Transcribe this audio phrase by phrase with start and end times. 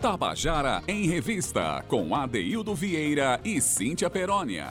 [0.00, 4.64] Tabajara em Revista, com Adeildo Vieira e Cíntia Perónia.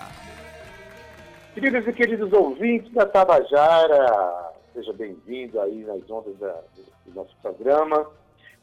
[1.53, 6.59] Queridos e queridos ouvintes da Tabajara, seja bem-vindo aí nas ondas da,
[7.05, 8.09] do nosso programa.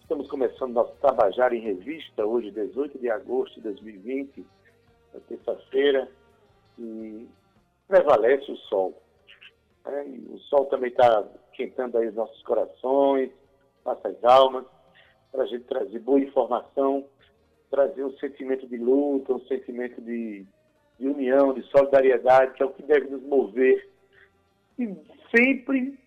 [0.01, 4.45] Estamos começando nosso Tabajara em Revista, hoje, 18 de agosto de 2020,
[5.29, 6.09] terça-feira,
[6.77, 7.29] e
[7.87, 9.01] prevalece o sol.
[9.87, 11.23] É, o sol também está
[11.53, 13.31] esquentando aí os nossos corações,
[13.85, 14.65] nossas almas,
[15.37, 17.05] para a gente trazer boa informação,
[17.71, 20.47] trazer um sentimento de luta, um sentimento de,
[20.99, 23.87] de união, de solidariedade, que é o que deve nos mover.
[24.79, 24.97] E
[25.37, 25.99] sempre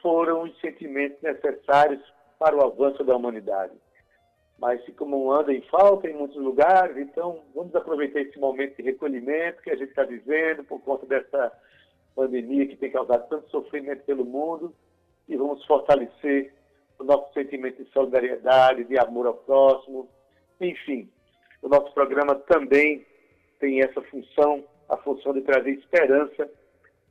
[0.00, 2.00] foram os sentimentos necessários
[2.38, 3.74] para o avanço da humanidade.
[4.58, 8.82] Mas se como anda em falta em muitos lugares, então vamos aproveitar esse momento de
[8.82, 11.52] recolhimento que a gente está vivendo por conta dessa
[12.14, 14.74] pandemia que tem causado tanto sofrimento pelo mundo
[15.28, 16.54] e vamos fortalecer
[17.00, 20.08] o nosso sentimento de solidariedade, de amor ao próximo.
[20.60, 21.10] Enfim,
[21.62, 23.06] o nosso programa também
[23.58, 26.48] tem essa função, a função de trazer esperança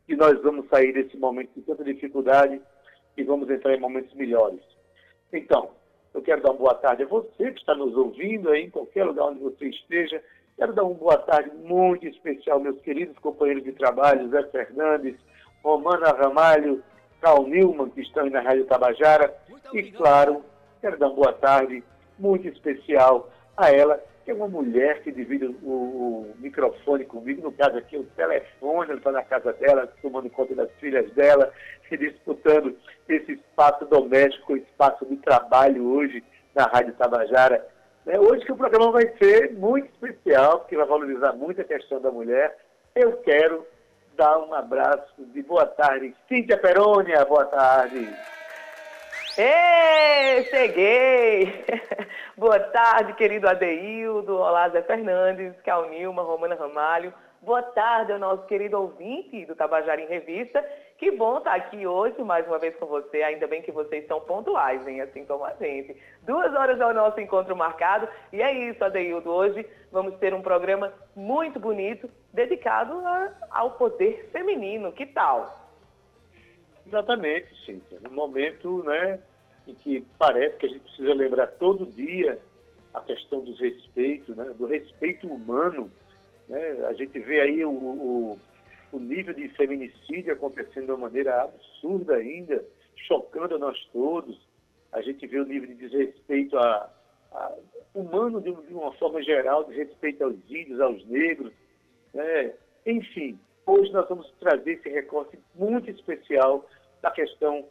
[0.06, 2.62] que nós vamos sair desse momento de tanta dificuldade
[3.18, 4.62] e vamos entrar em momentos melhores.
[5.34, 5.72] Então,
[6.14, 9.06] eu quero dar uma boa tarde a você que está nos ouvindo aí, em qualquer
[9.06, 10.24] lugar onde você esteja.
[10.56, 15.16] Quero dar uma boa tarde muito especial, meus queridos companheiros de trabalho, Zé Fernandes,
[15.64, 16.84] Romana Ramalho,
[17.22, 19.34] Carl Newman, que estão aí na Rádio Tabajara.
[19.74, 20.44] E, claro,
[20.82, 21.84] quero dar uma boa tarde
[22.18, 27.52] muito especial a ela, que é uma mulher que divide o, o microfone comigo, no
[27.52, 31.52] caso aqui, o telefone, ela está na casa dela, tomando conta das filhas dela,
[31.92, 36.24] e disputando esse espaço doméstico, espaço de trabalho hoje
[36.56, 37.66] na Rádio Tabajara.
[38.06, 42.00] É, hoje que o programa vai ser muito especial, porque vai valorizar muito a questão
[42.00, 42.58] da mulher.
[42.96, 43.66] Eu quero
[44.20, 46.14] dar um abraço de boa tarde.
[46.28, 48.14] Cíntia Perônia, boa tarde.
[49.38, 51.66] Ei, cheguei!
[52.38, 57.14] boa tarde, querido Adeildo, olá Zé Fernandes, Cal Nilma, Romana Ramalho.
[57.42, 60.62] Boa tarde ao nosso querido ouvinte do Tabajara em Revista.
[61.00, 63.24] Que bom estar aqui hoje mais uma vez com você.
[63.24, 65.00] Ainda bem que vocês são pontuais, hein?
[65.00, 65.96] Assim como a gente.
[66.24, 68.06] Duas horas é o nosso encontro marcado.
[68.34, 69.30] E é isso, Adeildo.
[69.30, 74.92] Hoje vamos ter um programa muito bonito dedicado a, ao poder feminino.
[74.92, 75.72] Que tal?
[76.86, 77.98] Exatamente, Cíntia.
[78.02, 79.22] No momento né,
[79.66, 82.38] em que parece que a gente precisa lembrar todo dia
[82.94, 85.90] a questão dos respeitos, né, do respeito humano
[86.50, 86.88] né?
[86.88, 88.40] A gente vê aí o, o,
[88.92, 92.64] o nível de feminicídio acontecendo de uma maneira absurda ainda,
[92.96, 94.40] chocando a nós todos.
[94.92, 96.92] A gente vê o nível de desrespeito a,
[97.32, 97.56] a
[97.94, 101.54] humano de, de, uma forma geral, de respeito aos índios, aos negros.
[102.14, 102.54] Né?
[102.86, 106.66] Enfim, hoje nós vamos trazer esse recorte muito especial
[107.02, 107.66] da questão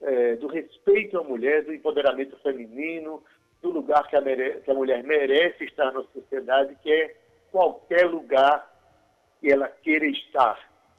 [0.00, 3.22] é, do respeito à mulher, do empoderamento feminino,
[3.60, 7.14] do lugar que a, mere que a mulher merece estar na sociedade, que é
[7.52, 8.71] qualquer lugar
[9.42, 10.56] que ela queira estar.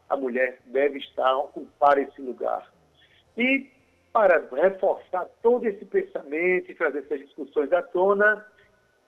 [0.09, 2.70] A mulher deve estar, ocupar esse lugar.
[3.38, 3.72] E
[4.12, 8.46] para reforçar todo esse pensamento e trazer essas discussões à tona,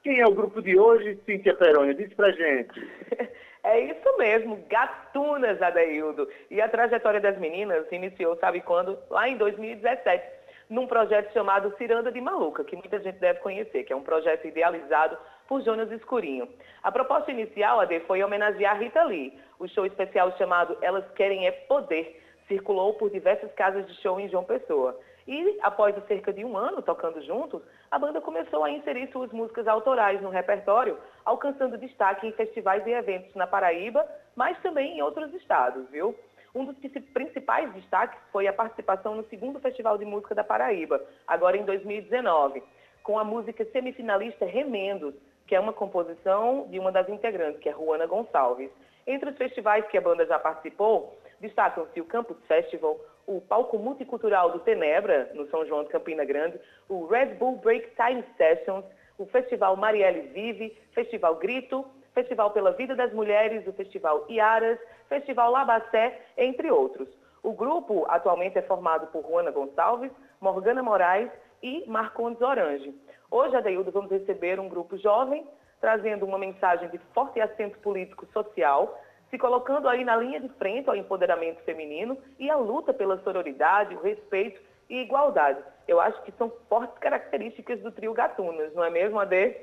[0.02, 1.94] quem é o grupo de hoje, Cíntia Perônia?
[1.94, 2.80] Diz pra gente.
[3.66, 6.30] É isso mesmo, Gatunas, Adaildo.
[6.52, 8.96] E a trajetória das meninas se iniciou, sabe quando?
[9.10, 10.24] Lá em 2017,
[10.70, 14.46] num projeto chamado Ciranda de Maluca, que muita gente deve conhecer, que é um projeto
[14.46, 16.48] idealizado por Jonas Escurinho.
[16.84, 19.38] A proposta inicial, AD, foi homenagear Rita Lee.
[19.60, 24.30] O show especial chamado Elas Querem É Poder circulou por diversas casas de show em
[24.30, 25.00] João Pessoa.
[25.28, 29.68] E, após cerca de um ano tocando juntos, a banda começou a inserir suas músicas
[29.68, 35.34] autorais no repertório, alcançando destaque em festivais e eventos na Paraíba, mas também em outros
[35.34, 36.16] estados, viu?
[36.54, 36.78] Um dos
[37.14, 42.64] principais destaques foi a participação no segundo Festival de Música da Paraíba, agora em 2019,
[43.04, 45.16] com a música semifinalista Remendos,
[45.48, 48.70] que é uma composição de uma das integrantes, que é Juana Gonçalves.
[49.06, 54.52] Entre os festivais que a banda já participou, destacam-se o Campus Festival, o Palco Multicultural
[54.52, 56.60] do Tenebra, no São João de Campina Grande,
[56.90, 58.86] o Red Bull Break Time Sessions,
[59.18, 65.52] o Festival Marielle Vive, Festival Grito, Festival pela Vida das Mulheres, o Festival Iaras, Festival
[65.52, 67.08] Labacé, entre outros.
[67.44, 70.12] O grupo atualmente é formado por Juana Gonçalves,
[70.42, 71.30] Morgana Moraes
[71.62, 72.94] e Marcondes Orange.
[73.36, 75.46] Hoje, Adeildo, vamos receber um grupo jovem
[75.82, 78.98] trazendo uma mensagem de forte acento político-social,
[79.30, 83.94] se colocando aí na linha de frente ao empoderamento feminino e à luta pela sororidade,
[83.94, 85.62] o respeito e igualdade.
[85.86, 89.58] Eu acho que são fortes características do trio Gatunas, não é mesmo, Ade?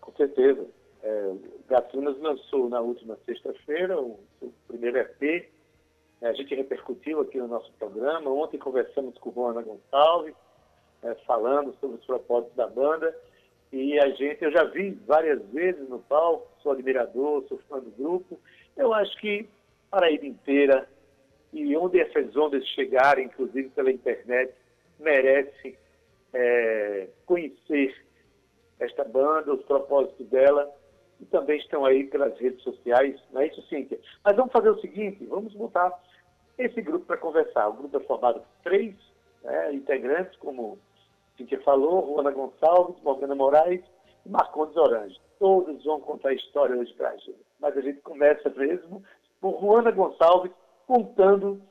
[0.00, 0.66] Com certeza.
[1.04, 1.34] É,
[1.68, 5.48] Gatunas lançou na última sexta-feira o seu primeiro EP.
[6.20, 8.28] É, a gente repercutiu aqui no nosso programa.
[8.32, 10.34] Ontem conversamos com Juana Gonçalves,
[11.02, 13.14] é, falando sobre os propósitos da banda.
[13.72, 17.90] E a gente, eu já vi várias vezes no palco, sou admirador, sou fã do
[17.90, 18.38] grupo.
[18.76, 19.48] Eu acho que
[19.90, 20.88] Paraíba inteira,
[21.52, 24.52] e onde essas ondas chegarem, inclusive pela internet,
[24.98, 25.78] merece
[26.32, 27.94] é, conhecer
[28.78, 30.70] esta banda, os propósitos dela,
[31.20, 33.98] e também estão aí pelas redes sociais, não é isso, Cíntia?
[34.24, 35.92] Mas vamos fazer o seguinte, vamos botar
[36.56, 37.68] esse grupo para conversar.
[37.68, 38.94] O grupo é formado por três
[39.42, 40.78] né, integrantes, como
[41.38, 43.80] Cíntia falou, Juana Gonçalves, Morgana Moraes
[44.26, 45.16] e Marcondes Orange.
[45.38, 47.46] Todos vão contar a história hoje para a gente.
[47.60, 49.04] Mas a gente começa mesmo
[49.40, 50.50] por Juana Gonçalves
[50.84, 51.62] contando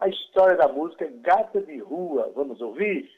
[0.00, 2.32] a história da música Gata de Rua.
[2.34, 3.08] Vamos ouvir?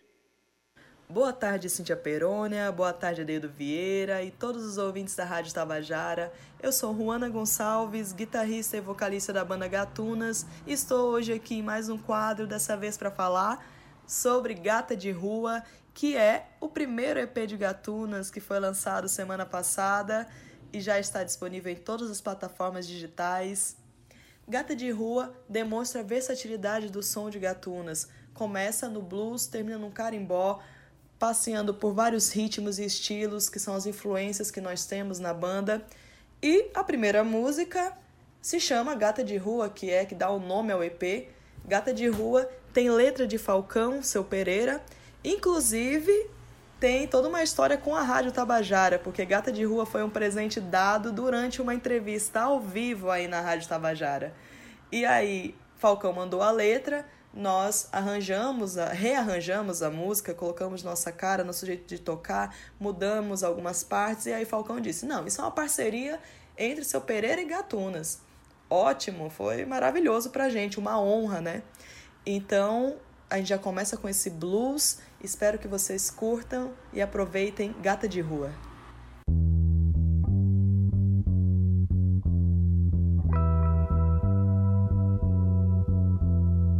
[1.09, 6.33] Boa tarde, Cintia Perônia, boa tarde, Adeildo Vieira e todos os ouvintes da Rádio Tabajara.
[6.63, 11.63] Eu sou Juana Gonçalves, guitarrista e vocalista da banda Gatunas e estou hoje aqui em
[11.63, 13.65] mais um quadro, dessa vez para falar
[14.07, 15.63] sobre Gata de Rua,
[15.95, 20.29] que é o primeiro EP de Gatunas que foi lançado semana passada
[20.73, 23.77] e já está disponível em todas as plataformas digitais.
[24.47, 28.09] Gata de Rua demonstra a versatilidade do som de Gatunas.
[28.35, 30.61] Começa no blues, termina no carimbó,
[31.19, 35.87] passeando por vários ritmos e estilos que são as influências que nós temos na banda.
[36.43, 37.97] E a primeira música
[38.43, 41.31] se chama Gata de Rua, que é que dá o nome ao EP.
[41.65, 44.85] Gata de Rua tem letra de Falcão, seu Pereira,
[45.25, 46.31] inclusive
[46.79, 50.61] tem toda uma história com a Rádio Tabajara, porque Gata de Rua foi um presente
[50.61, 54.35] dado durante uma entrevista ao vivo aí na Rádio Tabajara.
[54.93, 61.65] E aí, Falcão mandou a letra, nós arranjamos, rearranjamos a música, colocamos nossa cara, nosso
[61.65, 66.21] jeito de tocar, mudamos algumas partes, e aí Falcão disse: Não, isso é uma parceria
[66.57, 68.21] entre seu Pereira e Gatunas.
[68.69, 71.63] Ótimo, foi maravilhoso pra gente, uma honra, né?
[72.27, 72.97] Então
[73.29, 74.99] a gente já começa com esse blues.
[75.25, 78.53] Espero que vocês curtam e aproveitem Gata de Rua.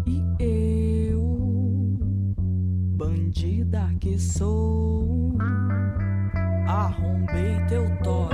[0.07, 1.97] E eu,
[2.99, 5.39] bandida que sou,
[6.69, 8.34] arrombei teu tórax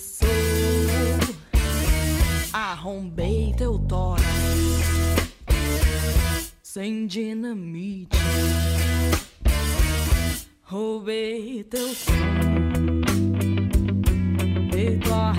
[0.00, 0.26] sou,
[2.52, 4.24] arrombei teu tórax
[6.60, 8.18] sem dinamite.
[10.62, 13.04] Roubei teu sonho,
[14.72, 15.32] feito a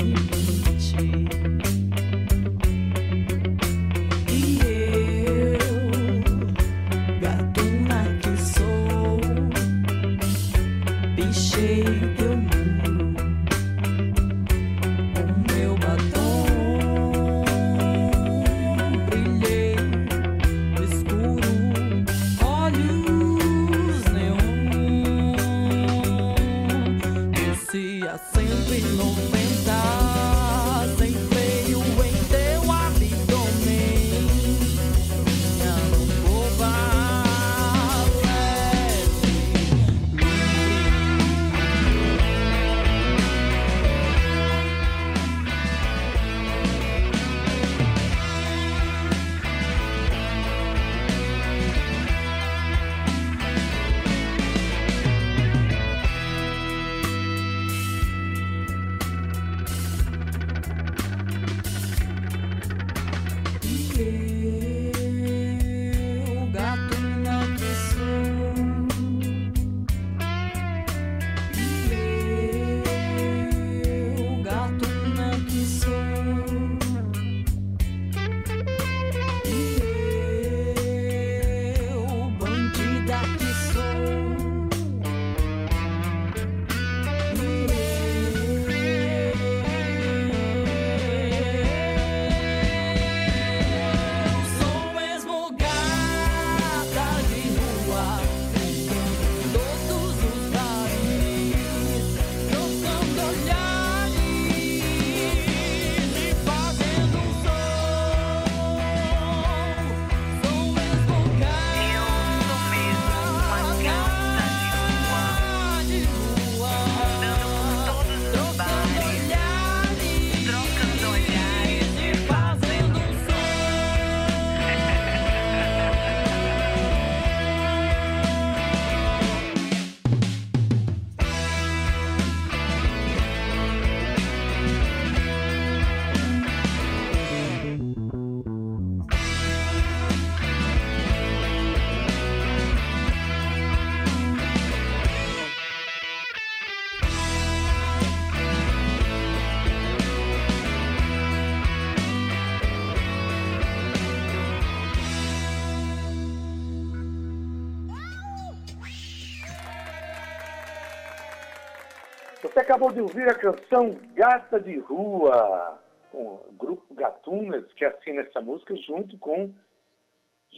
[162.75, 165.79] acabou de ouvir a canção Gata de Rua,
[166.11, 169.49] com o grupo Gatunas, que assina essa música junto com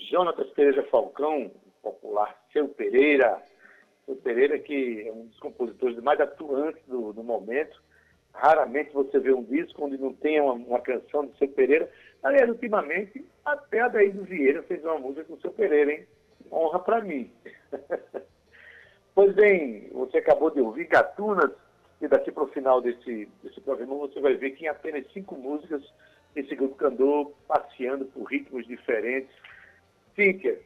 [0.10, 3.40] Jonatas Pereira Falcão, o popular Seu Pereira.
[4.08, 7.80] Seu Pereira, que é um dos compositores mais atuantes do, do momento.
[8.34, 11.88] Raramente você vê um disco onde não tem uma, uma canção de Seu Pereira.
[12.24, 16.08] Aliás, ultimamente, até a Daí do Vieira fez uma música com Seu Pereira, hein?
[16.52, 17.32] Honra para mim.
[19.14, 21.52] pois bem, você acabou de ouvir Gatunas,
[22.02, 25.36] e daqui para o final desse, desse programa você vai ver que em apenas cinco
[25.36, 25.84] músicas
[26.36, 29.34] esse grupo andou passeando por ritmos diferentes.
[30.16, 30.60] Cíntia,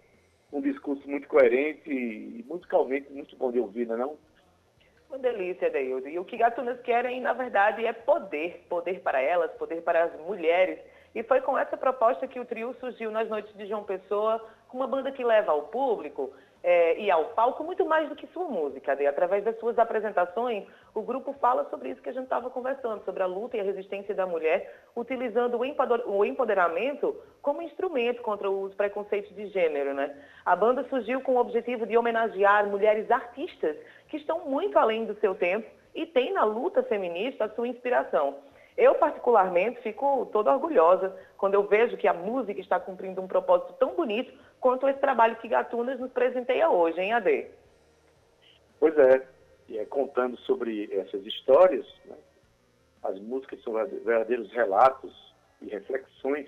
[0.51, 4.17] um discurso muito coerente e musicalmente muito bom de ouvir, não é não?
[5.09, 6.07] Uma delícia, Deildo.
[6.07, 8.65] E o que Gatunas querem, na verdade, é poder.
[8.69, 10.79] Poder para elas, poder para as mulheres.
[11.13, 14.77] E foi com essa proposta que o trio surgiu nas noites de João Pessoa, com
[14.77, 18.45] uma banda que leva ao público é, e ao palco muito mais do que sua
[18.45, 18.95] música.
[19.01, 23.03] E através das suas apresentações, o grupo fala sobre isso que a gente estava conversando,
[23.03, 28.73] sobre a luta e a resistência da mulher, utilizando o empoderamento como instrumento contra os
[28.75, 29.93] preconceitos de gênero.
[29.93, 30.15] Né?
[30.45, 33.75] A banda surgiu com o objetivo de homenagear mulheres artistas
[34.07, 38.35] que estão muito além do seu tempo e têm na luta feminista a sua inspiração.
[38.77, 43.73] Eu, particularmente, fico toda orgulhosa quando eu vejo que a música está cumprindo um propósito
[43.73, 47.47] tão bonito quanto esse trabalho que Gatunas nos presenteia hoje, hein, AD?
[48.79, 49.27] Pois é,
[49.67, 52.15] e é contando sobre essas histórias, né?
[53.03, 55.11] as músicas são verdadeiros relatos
[55.61, 56.47] e reflexões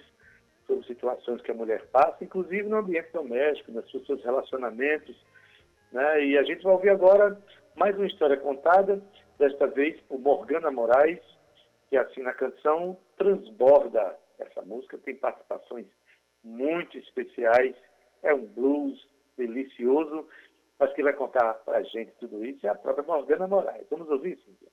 [0.68, 5.16] sobre situações que a mulher passa, inclusive no ambiente doméstico, nos seus relacionamentos.
[5.92, 6.26] Né?
[6.26, 7.38] E a gente vai ouvir agora
[7.76, 9.02] mais uma história contada,
[9.38, 11.20] desta vez por Morgana Moraes,
[11.90, 14.18] que assina a canção Transborda.
[14.40, 15.86] Essa música tem participações
[16.44, 17.76] muito especiais,
[18.24, 20.28] é um blues delicioso,
[20.80, 23.86] mas quem vai contar para gente tudo isso é a própria Morgana Moraes.
[23.90, 24.70] Vamos ouvir, Cíntia?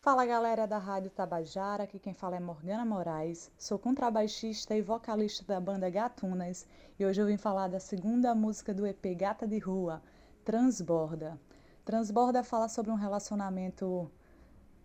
[0.00, 5.44] Fala galera da Rádio Tabajara, aqui quem fala é Morgana Moraes, sou contrabaixista e vocalista
[5.46, 6.66] da banda Gatunas
[6.98, 10.02] e hoje eu vim falar da segunda música do EP Gata de Rua,
[10.44, 11.38] Transborda.
[11.84, 14.10] Transborda fala sobre um relacionamento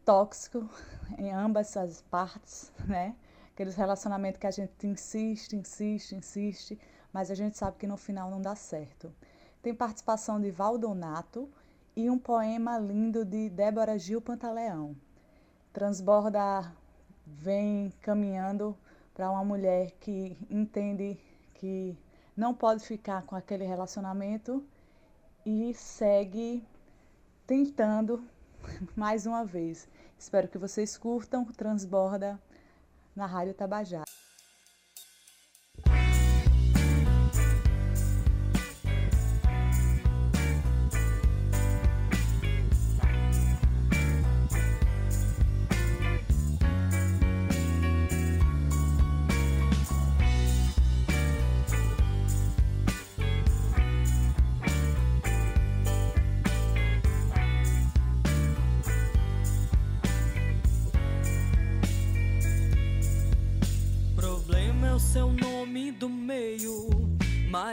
[0.05, 0.69] tóxico
[1.17, 3.15] em ambas as partes, né?
[3.53, 6.79] Aqueles relacionamentos que a gente insiste, insiste, insiste,
[7.17, 9.11] mas a gente sabe que no final não dá certo.
[9.63, 11.49] Tem participação de Valdonato
[11.95, 14.95] e um poema lindo de Débora Gil Pantaleão.
[15.73, 16.71] Transborda
[17.25, 18.77] vem caminhando
[19.15, 21.19] para uma mulher que entende
[21.55, 21.97] que
[22.35, 24.63] não pode ficar com aquele relacionamento
[25.43, 26.63] e segue
[27.47, 28.23] tentando
[28.95, 29.89] mais uma vez.
[30.19, 32.39] Espero que vocês curtam Transborda
[33.15, 34.05] na Rádio Tabajara.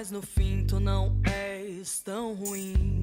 [0.04, 3.00] Mas no fim tu não és tão ruim.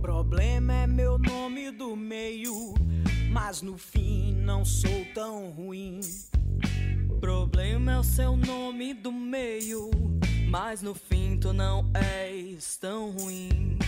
[0.00, 2.74] Problema é meu nome do meio,
[3.30, 6.00] mas no fim não sou tão ruim.
[7.20, 9.90] Problema é o seu nome do meio,
[10.48, 13.78] mas no fim tu não és tão ruim.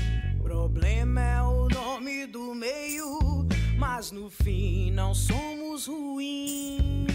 [0.43, 3.47] Problema é o nome do meio,
[3.79, 7.09] mas no fim não somos ruins.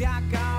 [0.00, 0.49] Se a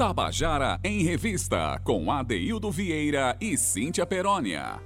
[0.00, 4.80] Tabajara em Revista, com Adeildo Vieira e Cíntia Perónia.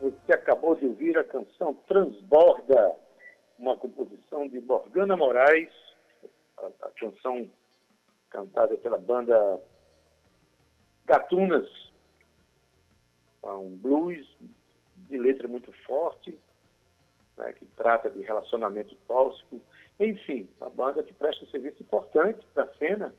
[0.00, 2.94] Você acabou de ouvir a canção Transborda,
[3.58, 5.68] uma composição de Morgana Moraes,
[6.58, 7.50] a, a canção
[8.30, 9.60] cantada pela banda
[11.06, 11.68] Gatunas,
[13.42, 14.24] um blues
[15.08, 16.38] de letra muito forte,
[17.36, 19.60] né, que trata de relacionamento tóxico.
[19.98, 23.12] Enfim, a banda que presta um serviço importante para a cena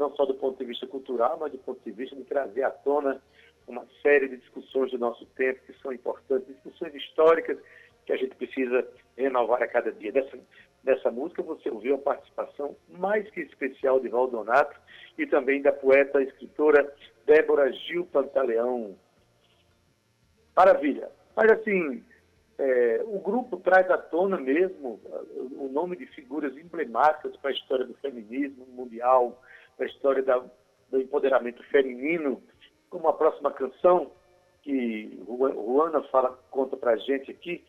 [0.00, 2.70] não só do ponto de vista cultural, mas do ponto de vista de trazer à
[2.70, 3.20] tona
[3.68, 7.58] uma série de discussões do nosso tempo que são importantes, discussões históricas
[8.06, 10.10] que a gente precisa renovar a cada dia.
[10.10, 10.38] Dessa,
[10.82, 14.74] dessa música você ouviu a participação mais que especial de Valdonato
[15.18, 16.92] e também da poeta e escritora
[17.26, 18.96] Débora Gil Pantaleão.
[20.56, 21.10] Maravilha.
[21.36, 22.02] Mas assim,
[22.58, 24.98] é, o grupo traz à tona mesmo
[25.56, 29.40] o nome de figuras emblemáticas para a história do feminismo mundial,
[29.80, 30.38] da história da,
[30.90, 32.42] do empoderamento feminino,
[32.90, 34.12] como a próxima canção
[34.62, 37.64] que Juana fala, conta para a gente aqui,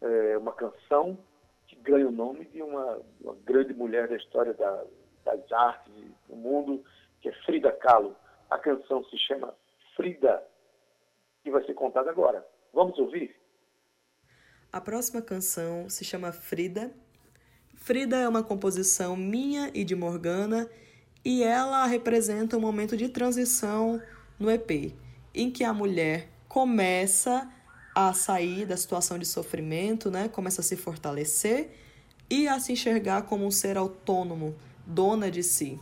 [0.00, 1.18] é uma canção
[1.66, 4.84] que ganha o nome de uma, uma grande mulher da história da,
[5.24, 5.92] das artes
[6.28, 6.84] do mundo,
[7.20, 8.14] que é Frida Kahlo.
[8.48, 9.52] A canção se chama
[9.96, 10.40] Frida
[11.44, 12.46] e vai ser contada agora.
[12.72, 13.34] Vamos ouvir?
[14.72, 16.92] A próxima canção se chama Frida.
[17.74, 20.70] Frida é uma composição minha e de Morgana
[21.24, 24.00] e ela representa um momento de transição
[24.38, 24.94] no EP,
[25.34, 27.48] em que a mulher começa
[27.94, 30.28] a sair da situação de sofrimento, né?
[30.28, 31.70] começa a se fortalecer
[32.30, 34.54] e a se enxergar como um ser autônomo,
[34.86, 35.80] dona de si.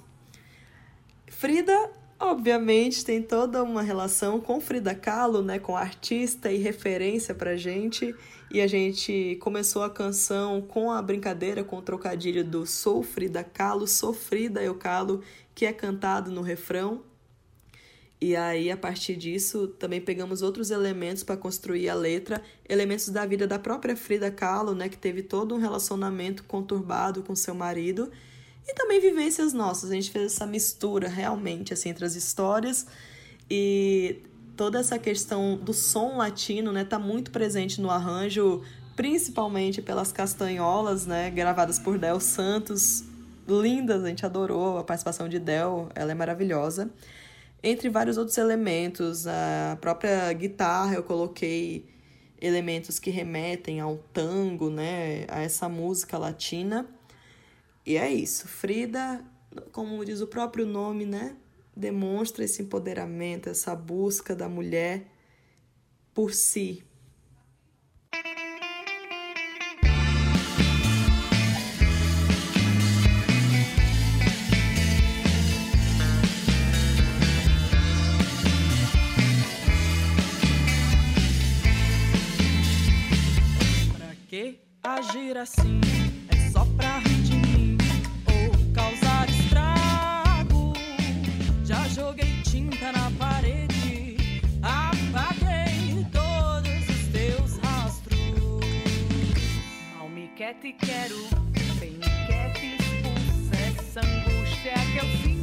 [1.27, 5.59] Frida, obviamente, tem toda uma relação com Frida Kahlo, né?
[5.59, 8.15] com artista e referência para gente.
[8.51, 13.43] E a gente começou a canção com a brincadeira, com o trocadilho do Sou Frida
[13.43, 15.23] Kahlo, Sofrida Eu Calo,
[15.55, 17.03] que é cantado no refrão.
[18.19, 23.27] E aí, a partir disso, também pegamos outros elementos para construir a letra, elementos da
[23.27, 28.11] vida da própria Frida Kahlo, né, que teve todo um relacionamento conturbado com seu marido,
[28.67, 29.91] e também vivências nossas.
[29.91, 32.87] A gente fez essa mistura realmente assim entre as histórias
[33.51, 34.23] e
[34.57, 38.63] toda essa questão do som latino, né, tá muito presente no arranjo,
[38.97, 43.05] principalmente pelas castanholas, né, gravadas por Del Santos,
[43.47, 46.91] lindas, a gente adorou a participação de Del, ela é maravilhosa.
[47.63, 51.85] Entre vários outros elementos, a própria guitarra eu coloquei
[52.41, 56.87] elementos que remetem ao tango, né, a essa música latina.
[57.87, 58.49] E é isso.
[58.49, 59.25] Frida,
[59.71, 61.37] como diz o próprio nome, né,
[61.75, 65.07] demonstra esse empoderamento, essa busca da mulher
[66.13, 66.83] por si.
[84.83, 85.81] Agir assim?
[100.47, 101.17] Quer, te quero,
[101.81, 103.57] bem quer, te expulsa.
[103.67, 105.36] Essa angústia que eu sinto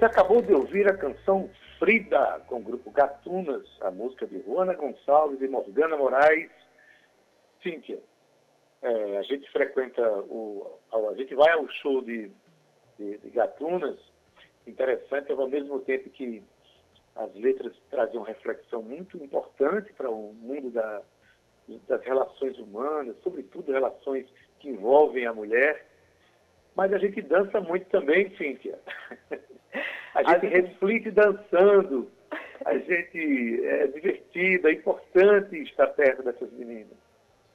[0.00, 4.72] Você acabou de ouvir a canção Frida, com o grupo Gatunas, a música de Juana
[4.72, 6.50] Gonçalves e Morgana Moraes.
[7.62, 8.00] Cíntia,
[8.80, 10.78] é, a gente frequenta o.
[10.90, 12.30] A gente vai ao show de,
[12.98, 13.98] de, de Gatunas,
[14.66, 16.42] interessante, ao mesmo tempo que
[17.16, 21.02] as letras trazem uma reflexão muito importante para o mundo da,
[21.86, 24.26] das relações humanas, sobretudo relações
[24.60, 25.86] que envolvem a mulher.
[26.74, 28.78] Mas a gente dança muito também, Cíntia.
[30.14, 32.10] A gente reflete dançando.
[32.64, 36.96] A gente é divertido, é importante estar perto dessas meninas.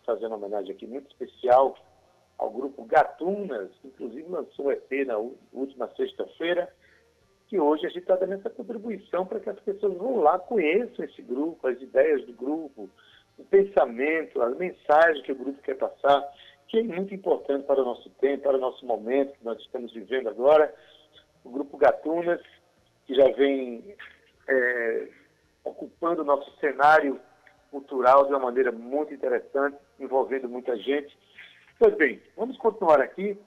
[0.06, 1.78] Fazendo uma homenagem aqui muito especial
[2.38, 5.18] ao grupo Gatunas, que inclusive lançou um EP na
[5.54, 6.72] última sexta-feira,
[7.48, 11.06] que hoje a gente está dando essa contribuição para que as pessoas vão lá, conheçam
[11.06, 12.90] esse grupo, as ideias do grupo,
[13.38, 16.28] o pensamento, a mensagem que o grupo quer passar,
[16.68, 19.94] que é muito importante para o nosso tempo, para o nosso momento que nós estamos
[19.94, 20.74] vivendo agora.
[21.46, 22.42] O grupo Gatunas,
[23.06, 23.96] que já vem
[24.48, 25.08] é,
[25.64, 27.22] ocupando o nosso cenário
[27.70, 31.16] cultural de uma maneira muito interessante, envolvendo muita gente.
[31.78, 33.38] Pois bem, vamos continuar aqui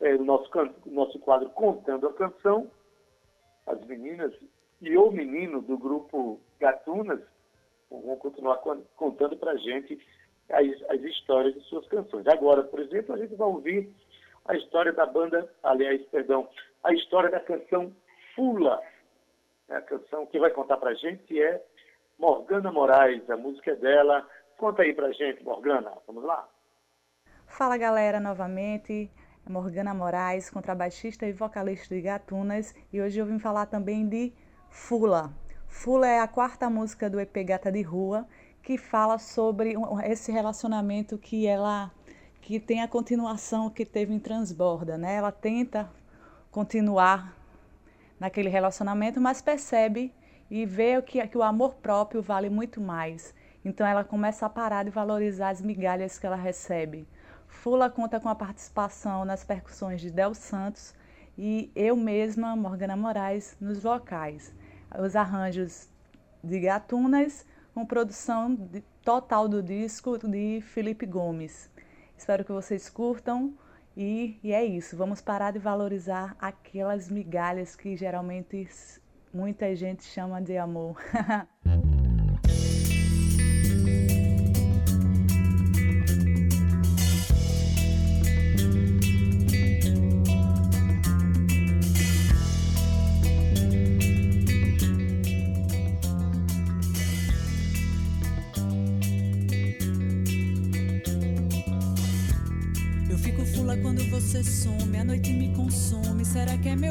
[0.00, 0.48] é, no nosso,
[0.86, 2.70] nosso quadro Contando a Canção.
[3.66, 4.32] As meninas
[4.80, 7.20] e o menino do grupo Gatunas
[7.90, 8.58] vão continuar
[8.96, 9.98] contando para a gente
[10.48, 12.26] as, as histórias de suas canções.
[12.28, 13.92] Agora, por exemplo, a gente vai ouvir
[14.50, 16.48] a história da banda, aliás, perdão,
[16.82, 17.94] a história da canção
[18.34, 18.82] Fula.
[19.68, 21.64] A canção que vai contar para a gente é
[22.18, 24.28] Morgana Moraes, a música é dela.
[24.58, 25.92] Conta aí para a gente, Morgana.
[26.04, 26.48] Vamos lá?
[27.46, 29.08] Fala, galera, novamente.
[29.46, 32.74] É Morgana Moraes, contrabaixista e vocalista de Gatunas.
[32.92, 34.32] E hoje eu vim falar também de
[34.68, 35.30] Fula.
[35.68, 38.26] Fula é a quarta música do EP Gata de Rua,
[38.64, 41.92] que fala sobre esse relacionamento que ela
[42.50, 45.14] que tem a continuação que teve em Transborda, né?
[45.14, 45.88] Ela tenta
[46.50, 47.32] continuar
[48.18, 50.12] naquele relacionamento, mas percebe
[50.50, 53.32] e vê que, que o amor próprio vale muito mais.
[53.64, 57.06] Então ela começa a parar de valorizar as migalhas que ela recebe.
[57.46, 60.92] Fula conta com a participação nas percussões de Del Santos
[61.38, 64.52] e eu mesma, Morgana Moraes, nos vocais.
[64.98, 65.88] Os arranjos
[66.42, 71.69] de Gatunas, com produção de, total do disco de Felipe Gomes.
[72.20, 73.54] Espero que vocês curtam
[73.96, 74.94] e, e é isso.
[74.94, 78.68] Vamos parar de valorizar aquelas migalhas que geralmente
[79.32, 80.98] muita gente chama de amor.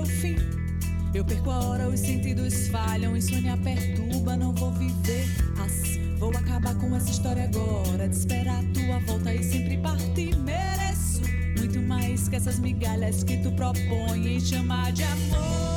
[0.09, 0.35] fim?
[1.13, 5.25] Eu perco a hora, os sentidos falham, insônia perturba, não vou viver
[5.65, 6.15] assim.
[6.17, 10.35] Vou acabar com essa história agora, de esperar a tua volta e sempre partir.
[10.37, 11.21] Mereço
[11.57, 15.68] muito mais que essas migalhas que tu propõe em chamar de amor.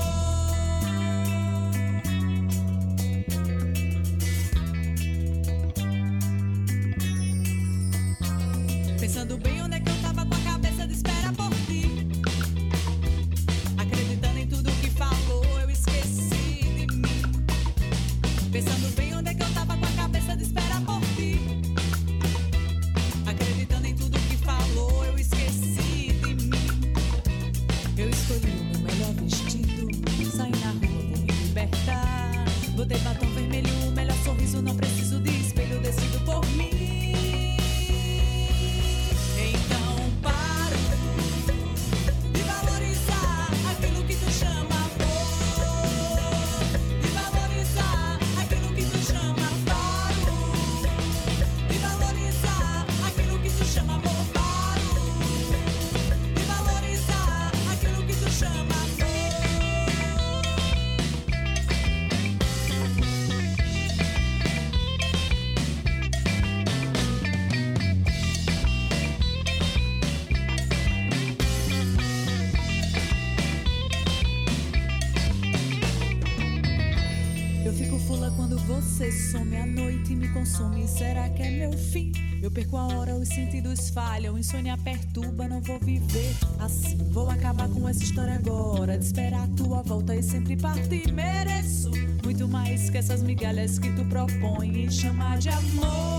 [83.22, 86.98] Os sentidos falham, insônia perturba, não vou viver assim.
[87.10, 91.12] Vou acabar com essa história agora, de esperar a tua volta e sempre partir.
[91.12, 91.90] Mereço
[92.24, 96.11] muito mais que essas migalhas que tu propõe e chamar de amor.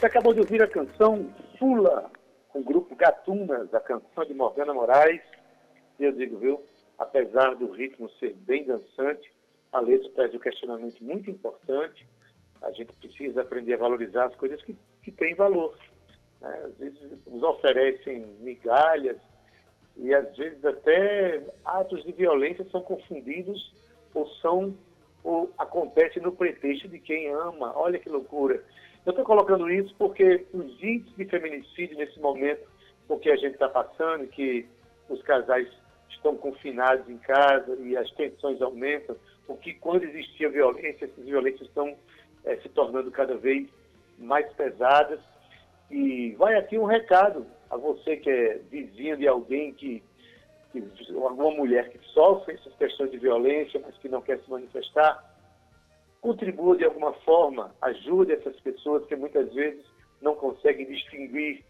[0.00, 2.10] Você acabou de ouvir a canção Fula,
[2.48, 5.20] com o grupo Gatunas, a canção de Morgana Moraes.
[5.98, 6.64] E eu digo, viu,
[6.96, 9.30] apesar do ritmo ser bem dançante,
[9.70, 12.08] a letra traz um questionamento muito importante.
[12.62, 15.76] A gente precisa aprender a valorizar as coisas que, que têm valor.
[16.40, 16.62] né?
[16.64, 19.18] Às vezes nos oferecem migalhas
[19.98, 23.74] e às vezes até atos de violência são confundidos
[24.14, 24.74] ou são
[25.22, 27.76] ou acontece no pretexto de quem ama.
[27.76, 28.64] Olha que loucura.
[29.06, 32.60] Eu estou colocando isso porque os índices de feminicídio nesse momento,
[33.08, 34.66] porque a gente está passando, que
[35.08, 35.68] os casais
[36.10, 39.16] estão confinados em casa e as tensões aumentam,
[39.48, 41.96] o que quando existia violência, essas violências estão
[42.44, 43.68] eh, se tornando cada vez
[44.18, 45.18] mais pesadas.
[45.90, 50.02] E vai aqui um recado a você que é vizinho de alguém que,
[50.72, 50.84] que
[51.14, 55.29] alguma mulher que sofre essas questões de violência, mas que não quer se manifestar,
[56.20, 59.84] contribua de alguma forma, ajude essas pessoas que muitas vezes
[60.20, 61.64] não conseguem distinguir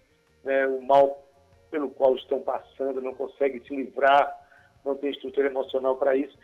[0.44, 1.24] né, o mal
[1.70, 4.36] pelo qual estão passando, não conseguem se livrar,
[4.84, 6.36] não tem estrutura emocional para isso.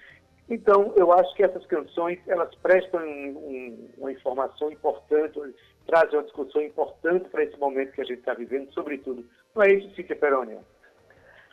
[0.49, 5.41] Então, eu acho que essas canções, elas prestam um, um, uma informação importante,
[5.87, 9.25] trazem uma discussão importante para esse momento que a gente está vivendo, sobretudo.
[9.55, 10.61] Não é isso, Cíntia Perônia?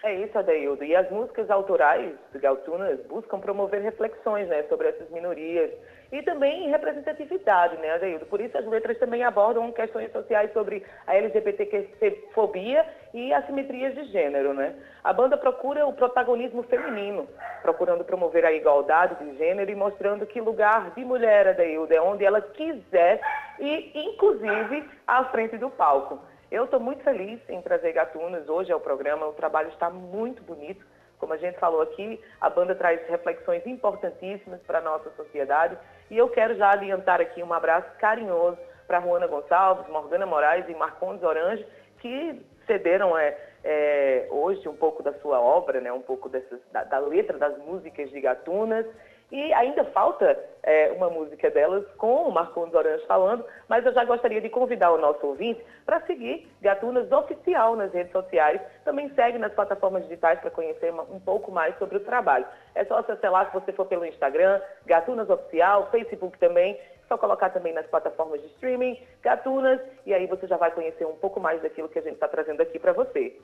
[0.03, 0.83] É isso, Adeildo.
[0.83, 5.71] E as músicas autorais de Galtunas buscam promover reflexões né, sobre essas minorias
[6.13, 8.27] e também representatividade, né, Adeildo?
[8.27, 14.53] Por isso as letras também abordam questões sociais sobre a LGBTQ-fobia e assimetrias de gênero,
[14.53, 14.75] né?
[15.03, 17.27] A banda procura o protagonismo feminino,
[17.63, 22.23] procurando promover a igualdade de gênero e mostrando que lugar de mulher, Adeildo, é onde
[22.23, 23.19] ela quiser
[23.59, 26.19] e, inclusive, à frente do palco.
[26.51, 29.25] Eu estou muito feliz em trazer Gatunas hoje ao programa.
[29.25, 30.85] O trabalho está muito bonito.
[31.17, 35.75] Como a gente falou aqui, a banda traz reflexões importantíssimas para a nossa sociedade.
[36.13, 40.75] E eu quero já adiantar aqui um abraço carinhoso para Juana Gonçalves, Morgana Moraes e
[40.75, 41.65] Marcondes Orange,
[41.97, 46.83] que cederam é, é, hoje um pouco da sua obra, né, um pouco dessas, da,
[46.83, 48.85] da letra das músicas de Gatunas
[49.33, 54.05] e ainda falta é, uma música delas com o Marcondes Orange falando, mas eu já
[54.05, 58.61] gostaria de convidar o nosso ouvinte para seguir Gatunas Oficial nas redes sociais.
[58.85, 62.45] Também segue nas plataformas digitais para conhecer um pouco mais sobre o trabalho.
[62.75, 66.75] É só acessar lá se você for pelo Instagram, Gatunas Oficial, Facebook também.
[66.75, 71.07] É só colocar também nas plataformas de streaming, Gatunas, e aí você já vai conhecer
[71.07, 73.35] um pouco mais daquilo que a gente está trazendo aqui para você.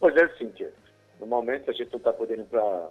[0.00, 0.72] Pois é, Cíntia.
[1.20, 2.88] No momento a gente não está podendo para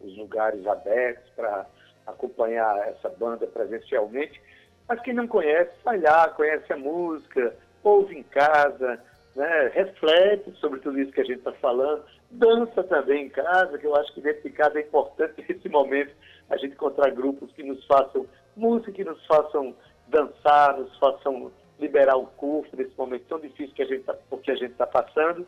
[0.00, 1.66] os lugares abertos para
[2.06, 4.40] acompanhar essa banda presencialmente.
[4.88, 9.00] Mas quem não conhece, vai lá, conhece a música, ouve em casa,
[9.36, 13.86] né, reflete sobre tudo isso que a gente está falando, dança também em casa, que
[13.86, 16.12] eu acho que dentro de casa é importante nesse momento
[16.50, 18.26] a gente encontrar grupos que nos façam
[18.56, 19.74] música, que nos façam
[20.08, 24.54] dançar, nos façam liberar o corpo nesse momento tão difícil que a gente tá, a
[24.54, 25.46] gente está passando.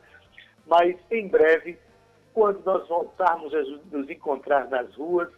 [0.67, 1.79] Mas em breve
[2.33, 3.63] quando nós voltarmos a
[3.93, 5.29] nos encontrar nas ruas,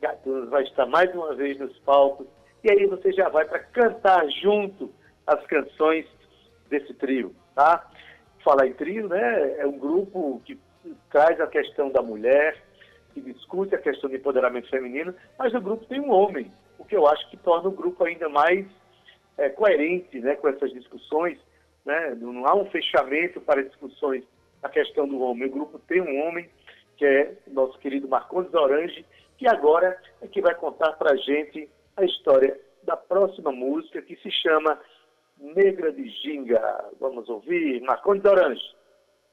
[0.00, 2.26] Gatunos vai estar mais uma vez nos palcos,
[2.62, 4.92] e aí você já vai para cantar junto
[5.26, 6.06] as canções
[6.68, 7.84] desse trio, tá?
[8.44, 9.58] Falar em trio, né?
[9.58, 10.58] É um grupo que
[11.10, 12.62] traz a questão da mulher,
[13.12, 16.96] que discute a questão do empoderamento feminino, mas o grupo tem um homem, o que
[16.96, 18.66] eu acho que torna o grupo ainda mais
[19.36, 21.38] é, coerente né, com essas discussões.
[21.84, 22.16] Né?
[22.20, 24.24] Não há um fechamento para discussões
[24.62, 25.48] a questão do homem.
[25.48, 26.48] O grupo tem um homem,
[26.96, 29.04] que é o nosso querido Marcondes Orange,
[29.36, 34.16] que agora é que vai contar para a gente a história da próxima música, que
[34.16, 34.80] se chama
[35.38, 36.84] Negra de Ginga.
[36.98, 38.62] Vamos ouvir Marcondes Orange.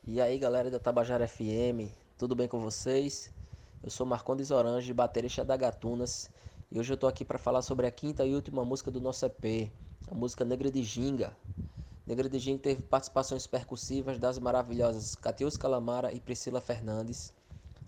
[0.07, 3.34] E aí, galera da Tabajara FM, tudo bem com vocês?
[3.84, 6.32] Eu sou Marcondes Orange, baterista da Gatunas,
[6.71, 9.26] e hoje eu tô aqui para falar sobre a quinta e última música do nosso
[9.26, 9.71] EP,
[10.09, 11.36] a música Negra de Ginga.
[12.06, 17.34] Negra de Gin teve participações percussivas das maravilhosas Catius Calamara e Priscila Fernandes.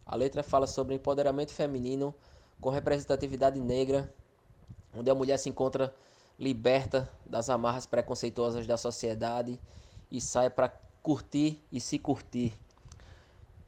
[0.04, 2.16] A letra fala sobre empoderamento feminino
[2.60, 4.12] com representatividade negra,
[4.96, 5.94] onde a mulher se encontra
[6.40, 9.60] liberta das amarras preconceituosas da sociedade
[10.10, 10.70] e sai para
[11.04, 12.60] curtir e se curtir.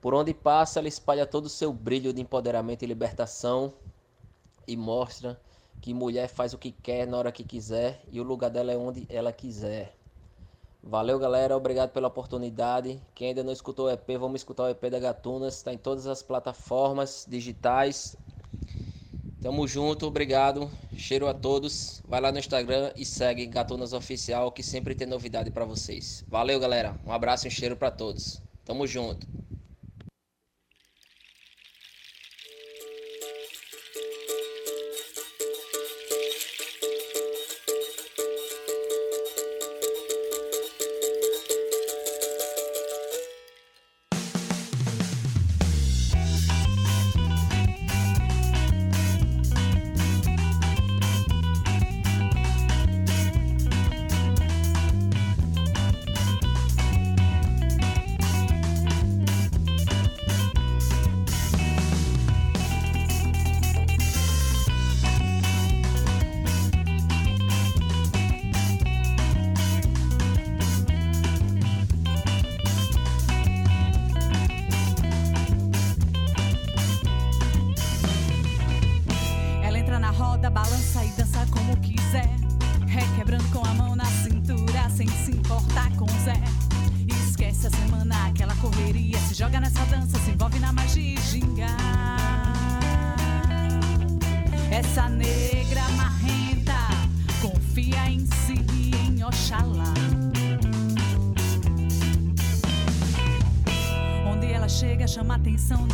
[0.02, 3.72] Por onde passa, ela espalha todo o seu brilho de empoderamento e libertação
[4.68, 5.40] e mostra
[5.80, 8.78] que mulher faz o que quer na hora que quiser e o lugar dela é
[8.78, 9.99] onde ela quiser.
[10.82, 11.56] Valeu, galera.
[11.56, 13.02] Obrigado pela oportunidade.
[13.14, 15.58] Quem ainda não escutou o EP, vamos escutar o EP da Gatunas.
[15.58, 18.16] Está em todas as plataformas digitais.
[19.42, 20.70] Tamo junto, obrigado.
[20.98, 22.02] Cheiro a todos.
[22.08, 26.26] Vai lá no Instagram e segue Gatunas Oficial, que sempre tem novidade para vocês.
[26.28, 27.00] Valeu, galera.
[27.06, 28.42] Um abraço e um cheiro para todos.
[28.66, 29.28] Tamo junto.
[105.60, 105.89] intenção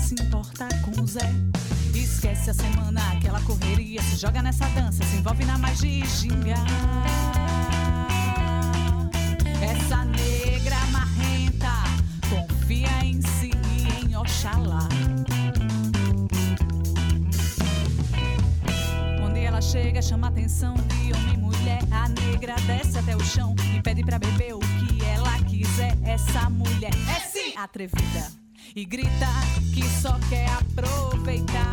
[0.00, 1.30] se importar com o Zé.
[1.94, 6.54] Esquece a semana, aquela correria, se joga nessa dança, se envolve na magia ginga.
[9.62, 11.72] Essa negra marrenta
[12.30, 14.88] confia em si e em Oxalá.
[19.22, 21.80] Onde ela chega, chama a atenção de homem e mulher.
[21.90, 25.96] A negra desce até o chão e pede pra beber o que ela quiser.
[26.02, 28.39] Essa mulher é sim atrevida
[28.74, 29.26] e grita
[29.74, 31.69] que só quer aproveitar.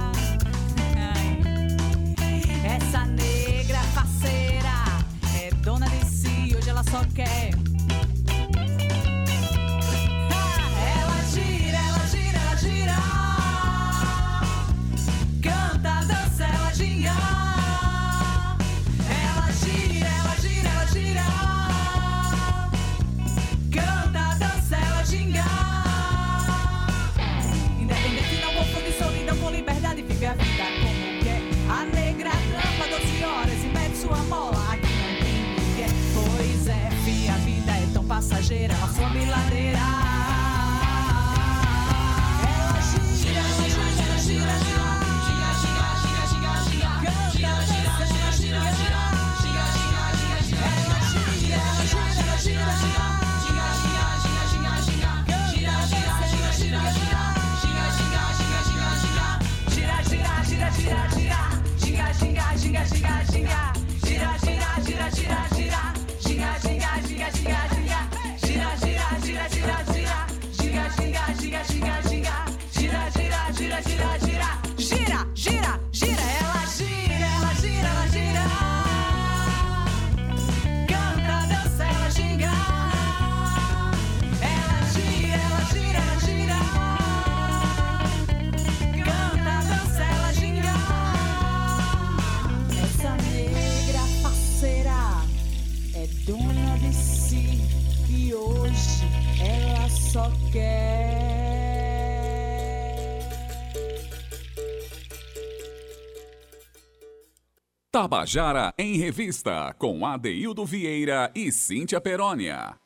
[108.08, 112.78] Tabajara em Revista, com Adeildo Vieira e Cíntia Perónia.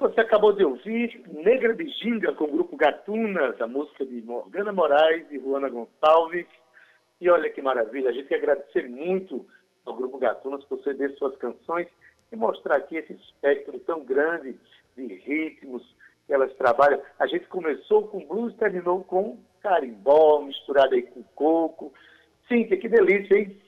[0.00, 4.72] Você acabou de ouvir Negra de Ginga com o grupo Gatunas, a música de Morgana
[4.72, 6.46] Moraes e Juana Gonçalves.
[7.20, 9.44] E olha que maravilha, a gente quer agradecer muito
[9.84, 11.86] ao grupo Gatunas por ceder suas canções
[12.32, 14.56] e mostrar aqui esse espectro tão grande
[14.96, 15.82] de ritmos
[16.26, 17.02] que elas trabalham.
[17.18, 21.92] A gente começou com blues, terminou com carimbó, misturado aí com coco.
[22.48, 23.67] Cíntia, que delícia, hein?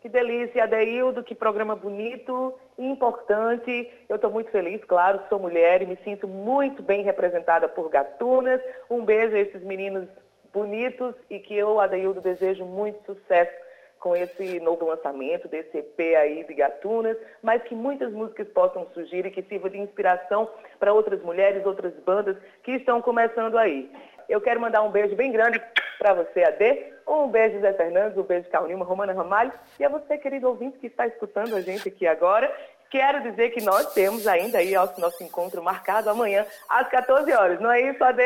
[0.00, 3.90] Que delícia, Adeildo, que programa bonito e importante.
[4.08, 8.60] Eu estou muito feliz, claro, sou mulher e me sinto muito bem representada por gatunas.
[8.88, 10.08] Um beijo a esses meninos
[10.52, 13.50] bonitos e que eu, Adeildo, desejo muito sucesso
[13.98, 19.26] com esse novo lançamento desse EP aí de Gatunas, mas que muitas músicas possam surgir
[19.26, 23.90] e que sirva de inspiração para outras mulheres, outras bandas que estão começando aí.
[24.28, 25.60] Eu quero mandar um beijo bem grande
[25.98, 26.92] para você, Ade.
[27.06, 29.52] Um beijo, Zé Fernandes, um beijo, Carl Nilma, Romana Ramalho.
[29.78, 32.50] E a você, querido ouvinte, que está escutando a gente aqui agora.
[32.90, 37.60] Quero dizer que nós temos ainda aí o nosso encontro marcado amanhã, às 14 horas.
[37.60, 38.22] Não é isso, Ade?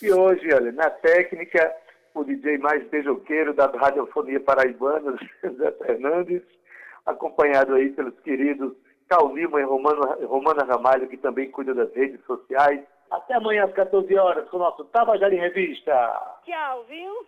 [0.00, 1.74] E hoje, olha, na técnica,
[2.14, 5.16] o DJ mais beijoqueiro da radiofonia paraibana,
[5.58, 6.42] Zé Fernandes,
[7.04, 8.72] acompanhado aí pelos queridos
[9.08, 12.80] Carl Nilma e Romana Ramalho, que também cuida das redes sociais.
[13.16, 16.38] Até amanhã às 14 horas com o nosso Tabajara em Revista.
[16.44, 17.26] Tchau, viu?